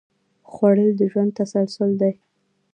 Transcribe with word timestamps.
خوړل 0.51 0.89
د 0.99 1.01
ژوند 1.11 1.31
تسلسل 1.39 1.91
دی 2.01 2.13